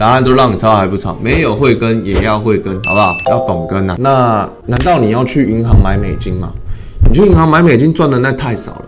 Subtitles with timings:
[0.00, 1.14] 答案都让你抄还不抄？
[1.20, 3.14] 没有会跟也要会跟，好不好？
[3.28, 3.94] 要懂跟呐。
[3.98, 6.50] 那难道你要去银行买美金吗？
[7.06, 8.84] 你去银行买美金赚的那太少了。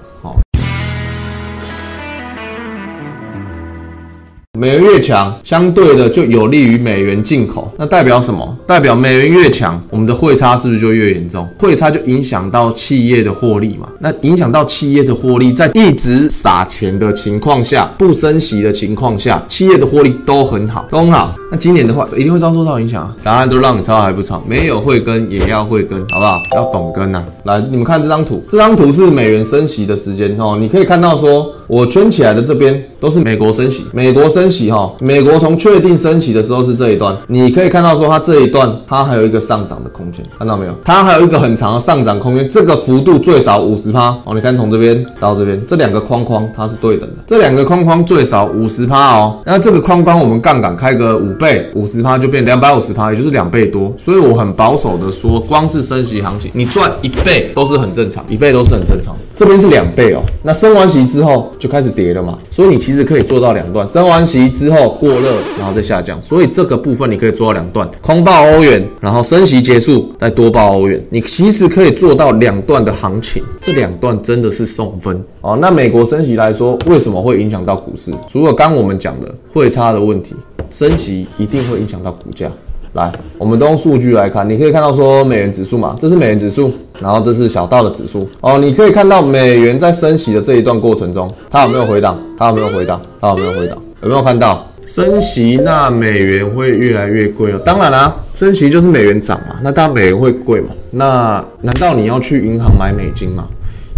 [4.63, 7.69] 美元越强，相对的就有利于美元进口。
[7.77, 8.57] 那代表什么？
[8.65, 11.45] 代表美元越强，我们的汇差是不是就越严重？
[11.59, 13.89] 汇差就影响到企业的获利嘛？
[13.99, 21.35] 那影响到企业的获利，在一直撒钱的情况下，不升息的情况下，企业的获利都很好，都很好。
[21.51, 23.17] 那今年的话，一定会遭受到影响啊。
[23.21, 24.41] 答案都让你抄还不抄？
[24.47, 26.41] 没有会跟也要会跟，好不好？
[26.55, 27.25] 要懂跟呐。
[27.43, 30.57] 来，你们看这张图，这张图是美元升息的时间哦。
[30.61, 34.52] 你可以看到说，我圈起来的这边都是美国升息，美国升。
[34.53, 40.75] 息哈，美国从确定升息的时候是这一段，你可以看到说它这一段它还有一个上涨的空间，看到没有？
[40.85, 44.35] 它还有一个很长的上涨空间，这个幅度最少五十趴哦。
[44.35, 49.41] 你看从这边到这边这两个框框它是对等的，这两个框框最少五十趴哦。
[49.47, 53.93] 那这个框框我们杠杆开个五倍，五十趴就变两百五十趴，也就是两倍多。
[53.97, 59.17] 所以我很保守的说，光是升息行情，你赚一倍都是很正常，一倍都是很正常。
[59.35, 64.42] 这边是两倍哦，那升完息之后就开始跌了嘛，所以你其实可以做到两段，升完息。
[64.49, 75.59] 之后过热，然后再下降，所以这个部分你可以做到两段，空爆欧元，然后升息结束再多爆欧元，你其实可以做到两段的行情，这两段真的是送分哦。
[75.61, 78.13] 那美国升息来说，为什么会影响到股市？
[78.29, 80.35] 除了刚我们讲的汇差的问题，
[80.71, 82.51] 升息一定会影响到股价。
[82.95, 86.71] 来，我们都用数据来看，你可以看到说美元指数嘛，这是美元指数，
[87.01, 88.59] 然后这是小道的指数哦。
[88.59, 92.23] 你可以看到美元在升息的这一段过程中，它有没有回档？
[92.37, 93.01] 它有没有回档？
[93.19, 93.82] 它有没有回档？
[94.03, 95.61] 有没有看到升息？
[95.65, 97.59] 那美元会越来越贵哦。
[97.65, 100.71] 当然啦，升息就是美元涨嘛，那当然美元会贵嘛。
[100.91, 103.47] 那难道你要去银行买美金吗？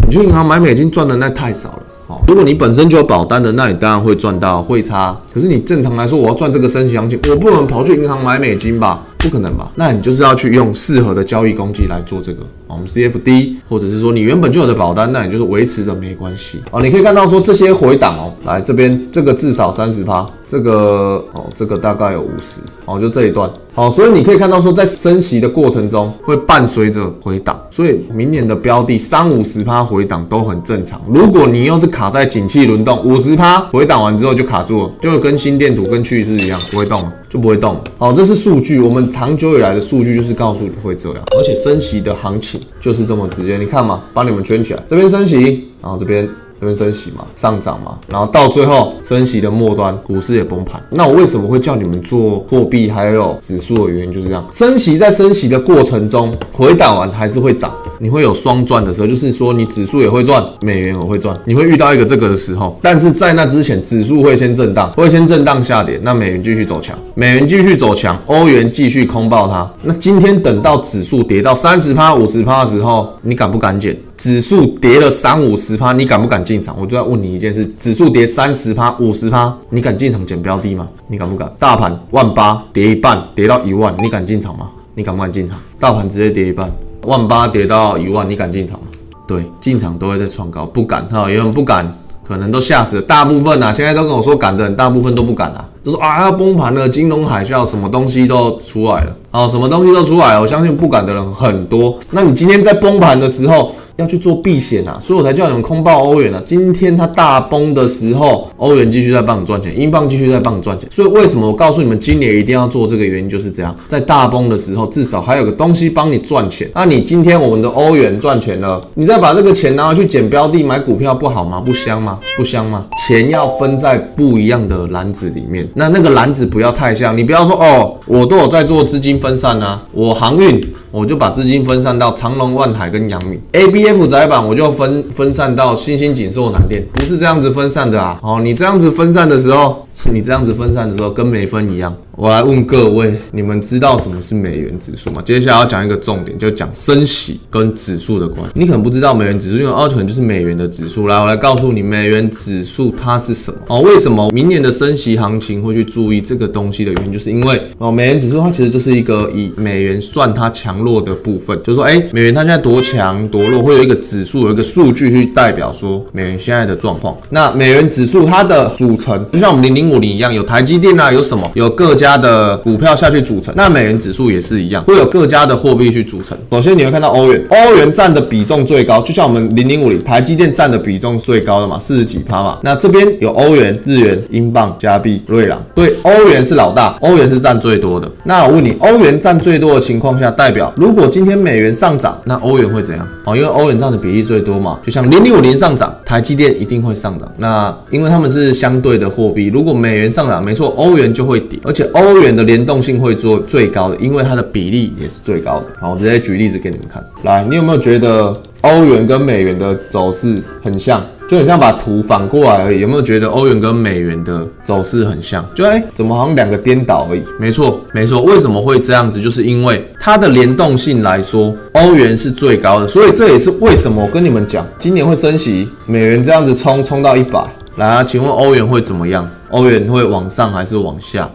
[0.06, 1.82] 你去银行买美金赚的那太少了。
[2.06, 5.16] 好，如果你本身就有保单的，那你当然会赚到汇差。
[5.32, 9.02] 可是你正常来说，我要赚这个升息行情，我不能跑去银行买美金吧？
[9.24, 9.72] 不可能吧？
[9.74, 12.40] 那你就是要去用适合的交易工具来做这个。
[12.66, 16.60] 我们 CFD，或者是说你原本就有的保单，那你就是维持着没关系。
[16.72, 23.48] 哦，你可以看到说这些回档哦，来这边这个至少三十趴，这个哦这个大概有五十哦，就这一段。
[23.74, 31.00] 好，所以你可以看到说在升息的过程中会伴随着回档，所以明年的标的三五十趴回档都很正常。
[31.08, 37.12] 如果你又是卡在景气轮动，五十趴回档完之后就卡住了，就跟心电图跟趋势一样，不会动了。
[37.28, 37.76] 就不会动。
[37.98, 43.56] 好，这是数据，我们长久以来的数据就是告诉你会这样，而且升息的行情就是这么直接。
[43.56, 46.28] 你看嘛，帮你们圈起来，这边升息，然后这边。
[46.60, 50.82] 这边升息嘛，上涨嘛，然后到最后升息的末端，股市也崩盘。
[50.88, 62.78] 那我为什么会叫你们做货币还有指数的原因就是这样，升息在升息的过程中回档完还是会涨，你会有双赚的时候，就是说你指数也会赚，美元也会赚，你会遇到一个这个的时候。
[62.82, 69.70] 但是在那之前，指数会先震荡，会先震荡下跌，那美元继续走强，美元继续走强，欧元继续空爆它。
[69.82, 73.96] 那今天等到指数跌到三十趴、五十趴的时候，你敢不敢减？
[74.16, 76.76] 指数跌了三五十趴，你敢不敢进场？
[76.80, 80.86] 我就要问你一件事：指数跌三十趴、五十趴，你敢进场捡标的吗？
[81.08, 81.52] 你敢不敢？
[81.58, 84.68] 大盘万八跌一半，跌到一万，你敢进场吗？
[84.94, 85.58] 你敢不敢进场？
[85.80, 86.70] 大盘直接跌一半，
[87.06, 88.86] 万八跌到一万，你敢进场吗？
[89.26, 91.90] 对，进场都会在创高，不敢哈，有人不敢，
[92.22, 93.02] 可能都吓死了。
[93.02, 100.40] 大部分啊，现在都跟我说敢的人，大部分都不敢啊，都说啊要崩盘了，金融海啸，什么东西都出来了，啊，什么东西都出来了。
[100.40, 101.98] 我相信不敢的人很多。
[102.10, 103.72] 那你今天在崩盘的时候？
[103.96, 106.42] 要去做避险啊，所以我才叫你们空报欧元啊。
[106.44, 110.88] 今天它大崩的时候，欧元继续在帮你赚钱，英镑继续在帮你赚钱。
[110.90, 116.68] 所以为什么我告诉你们今年一定要做这个原因就是这样，在大崩的时候，至少还有个东西帮你赚钱。
[116.74, 121.60] 那你今天我们的欧元赚钱了，你再把这个钱拿去捡标的买股票不好吗？
[121.64, 122.18] 不香吗？
[122.36, 122.84] 不香吗？
[123.06, 127.16] 钱要分在不一样的篮子里面，那那个篮子不要太像。
[127.16, 130.60] 你不要说哦，我都有在做资金分散啊，我航运。
[130.94, 138.18] 我就把资金分散到长隆、万海跟阳明，A、B、F 窄板，我就分分散到新兴、锦绣、南店，不是这样子分散的啊！
[138.22, 141.94] 哦，你这样子分散的时候， 你这样子分散的时候，跟没分一样。
[142.16, 145.20] 我来问各位，你们知道什么是美元指数吗？
[145.24, 148.52] 接下来要讲一个重点，就讲升息跟指数的关系。
[148.54, 151.08] 你可能不知道美元指数，因为二可能就是美元的指数。
[151.08, 153.80] 来，我来告诉你，美元指数它是什么哦？
[153.80, 167.16] 为什么明年的升息行情会去注意这个东西的原因，就是因为哦，美元指数它其实就是一个以美元算它强弱的部分，就是说，哎，美元它现在多强多弱，会有一个指数，有一个数据去代表说美元现在的状况。
[167.30, 173.54] 那美元指数它的组成，就像我们零零零五零一样，有台积电啊，有什么，有各家的股票下去组成。
[173.56, 176.36] 那美元指数也是一样，会有各家的货币去组成。
[176.50, 182.58] 首先你会看到欧元，欧元占的比重最高，就像我们零零五零，台积电占的比重最高的嘛，四十几趴嘛。
[182.62, 188.10] 那这边有欧元、日元、英镑、加币、瑞郎，所以欧元是老大，欧元是占最多的。
[188.24, 193.06] 那我问你，欧元占最多的情况下，代表如果今天美元上涨，那欧元会怎样？
[193.24, 197.30] 哦，因为欧元占的比例最多嘛，就像零零五零上涨，台积电一定会上涨。
[197.36, 205.66] 那因为他们是相对的货币，如果美元上涨，没错，欧元就会跌，而且欧元的联动性会做最高的，因为它的比例也是最高的。
[205.78, 207.04] 好，我直接举例子给你们看。
[207.22, 211.04] 来，你有没有觉得欧元跟美元的走势很像？
[211.28, 212.80] 就很像把图反过来而已。
[212.80, 215.44] 有没有觉得欧元跟美元的走势很像？
[215.54, 217.22] 就哎，怎么好像两个颠倒而已？
[217.38, 218.22] 没错，没错。
[218.22, 219.20] 为什么会这样子？
[219.20, 222.88] 就是因为它的联动性来说，欧元是最高的。
[222.88, 227.44] 所以这也是为什么我跟你们讲，今年会升息，美元这样子冲冲到一百。
[227.76, 229.28] 来啊，请问欧元会怎么样？
[229.54, 231.30] 欧元会往上还是往下？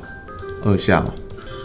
[0.65, 1.13] 二下嘛。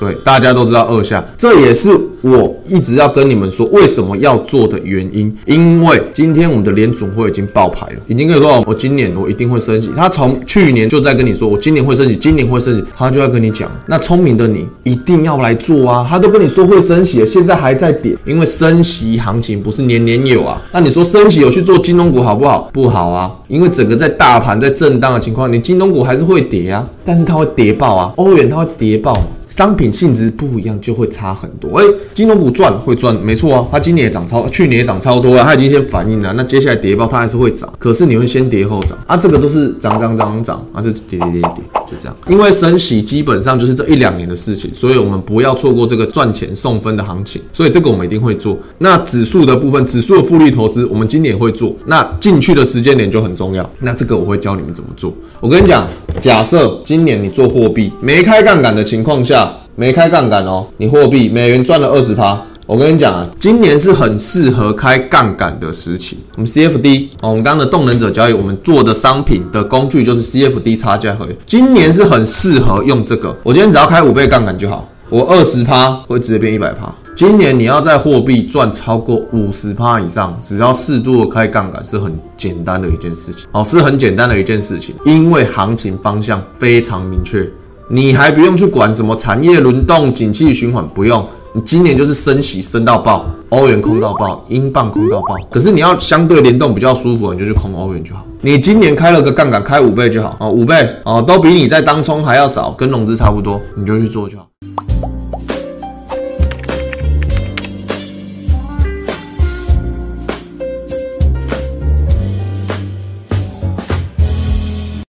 [0.05, 1.91] 对，大家都知道二下，这也是
[2.21, 5.35] 我一直要跟你们说为什么要做的原因。
[5.47, 9.91] 因为今天我们的联储会已经爆牌了，已经跟你说，我今年我一定会升息。
[9.97, 13.71] 他从去年就在跟你说，我今年会升息，今年会升息，他就要跟你讲。
[13.87, 16.06] 那聪明的你一定要来做啊！
[16.06, 20.61] 他都跟你说会升息了，现在还在跌，因为升息行情不是年年有啊。
[20.71, 22.69] 那你说升息有去做金融股好不好？
[22.75, 29.17] 不好啊，因为整个在大盘在震荡的情况，你金融股还是会跌啊，但是它会跌爆啊，欧元它会跌爆。
[29.56, 31.79] 商品性质不一样，就会差很多。
[31.79, 33.65] 哎，金融股赚会赚，没错啊。
[33.71, 36.33] 它今年也涨超，去年也涨超多了，它已经先反应了。
[36.33, 37.73] 那接下来跌爆，它还是会涨。
[37.79, 42.17] 可是你会先跌后涨啊，这个都是涨涨涨涨啊，就跌跌跌跌，就这样。
[42.27, 47.41] 因为升息基本上就是这一两年的事情，所以我们不要错过这个赚钱送分的行情。
[47.53, 48.59] 所以这个我们一定会做。
[48.79, 51.73] 那指数的部分，指数的复利投资，我们今年会做。
[51.87, 53.71] 那进去的时间点就很重要。
[53.79, 55.15] 那这个我会教你们怎么做。
[55.39, 55.87] 我跟你讲，
[56.19, 59.44] 假设今年你做货币没开杠杆的情况下。
[59.76, 62.41] 没开杠杆哦，你货币美元赚了二十趴。
[62.67, 66.19] 我跟你讲啊，今年是很适合开杠杆的时期。
[66.37, 71.37] 我们 CFD 哦，我们刚刚的动能者交易，我们做的商品的工具就是 CFD 差价合约。
[71.44, 73.37] 今年是很适合用这个。
[73.43, 76.91] 我今天只要开五倍杠杆就好，我二十趴会直接变一百趴。
[77.17, 83.47] 今年你要在货币赚超过五十趴以上，只要适度的开杠杆是很简单的一件事情。
[83.53, 87.47] 哦，是很简单的一件事情，因为行情方向非常明确。
[87.89, 91.27] 你还不用去管什么产业轮动、景气循环，不用。
[91.53, 95.37] 你今年就是升息升到爆，欧元空到爆，英镑空到爆。
[95.51, 98.25] 可是你要相对联动比较舒服，你就去空欧元就好。
[98.41, 104.49] 你今年开了个杠杆，开五倍就好啊，五倍哦，都比你在当冲还要少，跟融资差不多，你就去做就好。